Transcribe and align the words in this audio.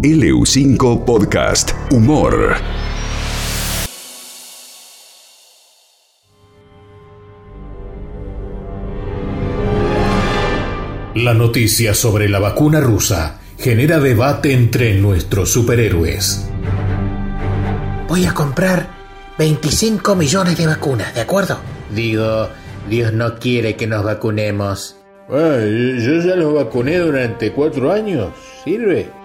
LU5 0.00 1.04
Podcast 1.04 1.72
Humor. 1.90 2.54
La 11.16 11.34
noticia 11.34 11.94
sobre 11.94 12.28
la 12.28 12.38
vacuna 12.38 12.80
rusa 12.80 13.40
genera 13.58 13.98
debate 13.98 14.52
entre 14.52 14.94
nuestros 15.00 15.50
superhéroes. 15.50 16.48
Voy 18.06 18.24
a 18.24 18.32
comprar 18.34 18.86
25 19.36 20.14
millones 20.14 20.56
de 20.56 20.68
vacunas, 20.68 21.12
¿de 21.12 21.22
acuerdo? 21.22 21.58
Digo, 21.92 22.48
Dios 22.88 23.12
no 23.12 23.40
quiere 23.40 23.74
que 23.74 23.88
nos 23.88 24.04
vacunemos. 24.04 24.94
Ah, 25.28 25.58
yo 25.58 26.20
ya 26.22 26.36
los 26.36 26.54
vacuné 26.54 26.98
durante 26.98 27.50
cuatro 27.50 27.90
años. 27.90 28.32
¿Sirve? 28.62 29.18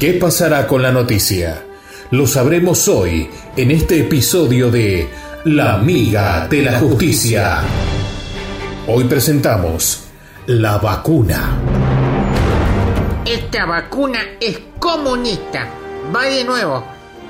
¿Qué 0.00 0.14
pasará 0.14 0.66
con 0.66 0.80
la 0.80 0.90
noticia? 0.90 1.62
Lo 2.10 2.26
sabremos 2.26 2.88
hoy 2.88 3.28
en 3.54 3.70
este 3.70 4.00
episodio 4.00 4.70
de 4.70 5.06
La 5.44 5.74
Amiga 5.74 6.48
de 6.48 6.62
la 6.62 6.78
Justicia. 6.78 7.58
Hoy 8.86 9.04
presentamos 9.04 10.04
la 10.46 10.78
vacuna. 10.78 11.50
Esta 13.26 13.66
vacuna 13.66 14.20
es 14.40 14.58
comunista. 14.78 15.68
Va 16.16 16.24
de 16.24 16.44
nuevo. 16.44 16.82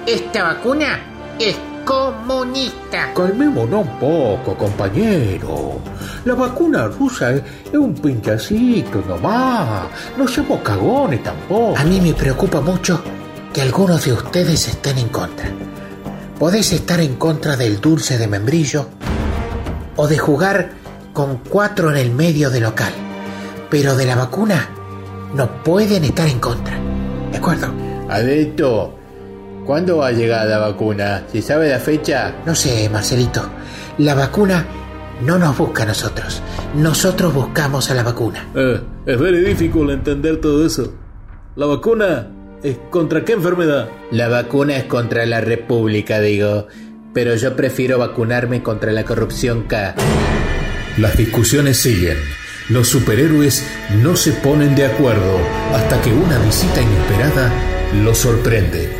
Esta 0.07 0.45
vacuna 0.45 1.01
es 1.41 1.57
comunista. 1.91 3.13
Calmémonos 3.15 3.85
un 3.85 3.99
poco, 3.99 4.57
compañero. 4.57 5.81
La 6.25 6.35
vacuna 6.35 6.87
rusa 6.87 7.33
es, 7.33 7.43
es 7.67 7.75
un 7.75 7.95
pinchacito 7.95 9.03
nomás. 9.09 9.89
No 10.17 10.29
seamos 10.29 10.61
cagones 10.61 11.21
tampoco. 11.25 11.77
A 11.77 11.83
mí 11.83 12.01
me 12.01 12.13
preocupa 12.15 12.61
mucho 12.61 13.03
que 13.53 13.61
algunos 13.61 14.05
de 14.05 14.13
ustedes 14.13 14.69
estén 14.69 14.99
en 14.99 15.09
contra. 15.09 15.51
Podés 16.39 16.73
estar 16.73 17.01
en 17.01 17.17
contra 17.17 17.57
del 17.57 17.81
dulce 17.81 18.19
de 18.19 18.29
membrillo 18.29 18.87
o 19.97 20.07
de 20.07 20.17
jugar 20.17 20.71
con 21.13 21.39
cuatro 21.39 21.91
en 21.91 21.97
el 21.97 22.13
medio 22.13 22.51
de 22.51 22.61
local. 22.61 22.93
Pero 23.69 23.97
de 23.97 24.07
la 24.07 24.15
vacuna 24.15 24.69
no 25.35 25.65
pueden 25.65 26.05
estar 26.05 26.29
en 26.29 26.39
contra. 26.39 26.79
¿De 27.33 27.39
acuerdo? 27.39 27.67
Adicto, 28.09 29.00
¿cuándo 29.71 29.99
va 29.99 30.09
a 30.09 30.11
llegar 30.11 30.49
la 30.49 30.59
vacuna? 30.59 31.23
¿Se 31.31 31.41
sabe 31.41 31.69
la 31.69 31.79
fecha? 31.79 32.35
No 32.45 32.57
sé, 32.57 32.91
Marcelito. 32.91 33.49
La 33.99 34.17
vacuna 34.17 34.67
no 35.25 35.39
nos 35.39 35.57
busca 35.57 35.85
a 35.85 35.87
nosotros. 35.87 36.43
Nosotros 36.75 37.33
buscamos 37.33 37.89
a 37.89 37.95
la 37.95 38.03
vacuna. 38.03 38.49
Eh, 38.57 38.81
es 39.07 39.17
muy 39.17 39.31
difícil 39.31 39.91
entender 39.91 40.41
todo 40.41 40.67
eso. 40.67 40.93
La 41.55 41.67
vacuna 41.67 42.27
es 42.65 42.79
contra 42.91 43.25
qué 43.25 43.35
enfermedad? 43.35 43.89
La 44.11 44.27
vacuna 44.27 44.77
es 44.77 44.87
contra 44.87 45.25
la 45.25 45.41
República, 45.41 46.19
digo. 46.19 46.67
Pero 47.15 47.37
yo 47.37 47.55
prefiero 47.55 47.97
vacunarme 47.97 48.65
contra 48.65 48.91
la 48.91 49.05
corrupción 49.05 49.69
K. 49.69 49.95
Las 50.99 51.17
discusiones 51.17 51.77
siguen. 51.77 52.19
Los 52.71 52.89
superhéroes 52.89 53.65
no 54.03 54.17
se 54.17 54.33
ponen 54.33 54.75
de 54.75 54.87
acuerdo 54.87 55.39
hasta 55.73 56.03
que 56.03 56.13
una 56.13 56.41
visita 56.41 56.83
inesperada 56.83 57.53
los 58.03 58.19
sorprende. 58.19 59.00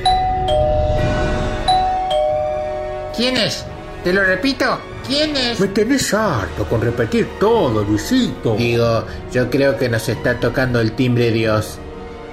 ¿Quién 3.21 3.37
es? 3.37 3.67
Te 4.03 4.15
lo 4.15 4.25
repito. 4.25 4.79
¿Quién 5.07 5.37
es? 5.37 5.61
Me 5.61 5.69
tenés 5.69 6.15
harto 6.15 6.65
con 6.65 6.81
repetir 6.81 7.29
todo, 7.39 7.85
Luisito. 7.85 8.57
Digo, 8.57 9.05
yo 9.31 9.51
creo 9.51 9.77
que 9.77 9.91
nos 9.91 10.09
está 10.09 10.41
tocando 10.41 10.81
el 10.81 10.93
timbre 10.93 11.31
Dios, 11.31 11.77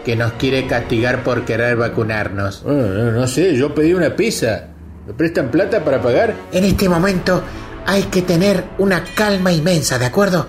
que 0.06 0.16
nos 0.16 0.32
quiere 0.34 0.66
castigar 0.66 1.26
por 1.26 1.44
querer 1.44 1.76
vacunarnos. 1.76 2.64
Eh, 2.66 2.70
eh, 2.70 3.12
no 3.14 3.28
sé, 3.28 3.58
yo 3.58 3.76
pedí 3.76 3.94
una 3.94 4.16
pizza. 4.16 4.68
¿Me 5.06 5.12
prestan 5.12 5.52
plata 5.52 5.84
para 5.84 6.02
pagar? 6.02 6.34
En 6.54 6.64
este 6.64 6.88
momento 6.88 7.44
hay 7.86 8.04
que 8.04 8.22
tener 8.22 8.64
una 8.78 9.04
calma 9.14 9.52
inmensa, 9.52 10.00
¿de 10.00 10.06
acuerdo? 10.06 10.48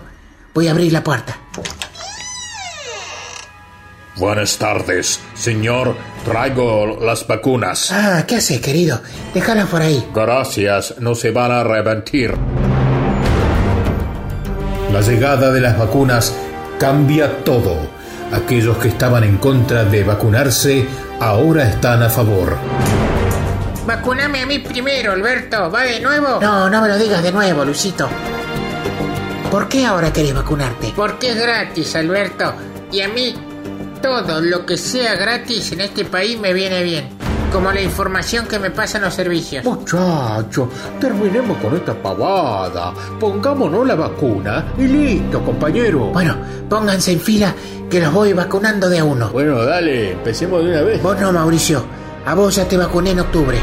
Voy 0.54 0.68
a 0.68 0.70
abrir 0.70 0.92
la 0.92 1.02
puerta. 1.02 1.36
Buenas 4.18 4.58
tardes, 4.58 5.20
señor. 5.34 5.94
Traigo 6.24 6.98
las 7.00 7.24
vacunas. 7.26 7.92
Ah, 7.92 8.24
¿qué 8.26 8.36
haces, 8.36 8.60
querido? 8.60 9.00
Déjala 9.32 9.66
por 9.66 9.80
ahí. 9.80 10.04
Gracias, 10.12 10.94
no 10.98 11.14
se 11.14 11.30
van 11.30 11.52
a 11.52 11.60
arrepentir. 11.60 12.34
La 14.92 15.00
llegada 15.02 15.52
de 15.52 15.60
las 15.60 15.78
vacunas 15.78 16.34
cambia 16.80 17.44
todo. 17.44 17.76
Aquellos 18.32 18.76
que 18.78 18.88
estaban 18.88 19.22
en 19.22 19.38
contra 19.38 19.84
de 19.84 20.02
vacunarse 20.02 20.86
ahora 21.20 21.68
están 21.68 22.02
a 22.02 22.10
favor. 22.10 22.56
Vacuname 23.86 24.42
a 24.42 24.46
mí 24.46 24.58
primero, 24.58 25.12
Alberto. 25.12 25.70
¿Va 25.70 25.82
de 25.82 26.00
nuevo? 26.00 26.40
No, 26.40 26.68
no 26.68 26.82
me 26.82 26.88
lo 26.88 26.98
digas 26.98 27.22
de 27.22 27.30
nuevo, 27.30 27.64
Luisito. 27.64 28.08
¿Por 29.50 29.68
qué 29.68 29.86
ahora 29.86 30.12
querés 30.12 30.34
vacunarte? 30.34 30.92
Porque 30.96 31.30
es 31.30 31.36
gratis, 31.36 31.94
Alberto. 31.94 32.52
Y 32.92 33.00
a 33.00 33.08
mí, 33.08 33.34
todo 34.00 34.41
lo 34.41 34.64
que 34.64 34.76
sea 34.76 35.14
gratis 35.14 35.72
en 35.72 35.81
este 35.81 36.04
país 36.04 36.38
me 36.38 36.53
viene 36.53 36.82
bien. 36.82 37.09
Como 37.53 37.72
la 37.72 37.81
información 37.81 38.47
que 38.47 38.59
me 38.59 38.70
pasan 38.70 39.03
los 39.03 39.14
servicios. 39.14 39.64
Muchacho, 39.64 40.69
terminemos 41.00 41.56
con 41.59 41.75
esta 41.75 41.94
pavada. 41.94 42.92
Pongámonos 43.19 43.87
la 43.87 43.94
vacuna 43.94 44.72
y 44.76 44.82
listo, 44.87 45.42
compañero. 45.42 46.10
Bueno, 46.12 46.37
pónganse 46.69 47.12
en 47.12 47.20
fila 47.20 47.54
que 47.88 48.00
los 48.00 48.12
voy 48.12 48.34
vacunando 48.34 48.88
de 48.88 48.98
a 48.98 49.04
uno. 49.04 49.31
Bueno, 49.31 49.64
dale, 49.64 50.12
empecemos 50.12 50.62
de 50.62 50.70
una 50.70 50.82
vez. 50.82 51.03
Vos 51.03 51.19
no, 51.19 51.32
Mauricio. 51.32 51.84
A 52.26 52.34
vos 52.34 52.54
ya 52.54 52.69
te 52.69 52.76
vacuné 52.76 53.12
en 53.12 53.20
octubre. 53.20 53.58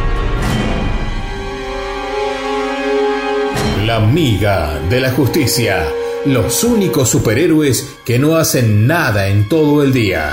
La 3.85 3.97
amiga 3.97 4.79
de 4.89 4.99
la 4.99 5.11
justicia. 5.11 5.85
Los 6.25 6.63
únicos 6.63 7.09
superhéroes 7.09 7.97
que 8.03 8.17
no 8.17 8.35
hacen 8.35 8.87
nada 8.87 9.27
en 9.27 9.47
todo 9.47 9.83
el 9.83 9.93
día. 9.93 10.31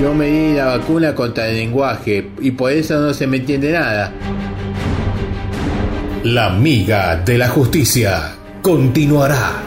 Yo 0.00 0.14
me 0.14 0.26
di 0.26 0.54
la 0.54 0.66
vacuna 0.66 1.12
contra 1.12 1.48
el 1.48 1.56
lenguaje 1.56 2.30
y 2.40 2.52
por 2.52 2.70
eso 2.70 3.00
no 3.00 3.12
se 3.12 3.26
me 3.26 3.38
entiende 3.38 3.72
nada. 3.72 4.12
La 6.22 6.46
amiga 6.46 7.16
de 7.16 7.36
la 7.36 7.48
justicia 7.48 8.36
continuará. 8.62 9.60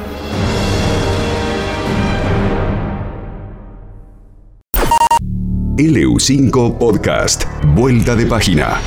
LU5 5.76 6.78
Podcast. 6.78 7.44
Vuelta 7.76 8.16
de 8.16 8.26
página. 8.26 8.80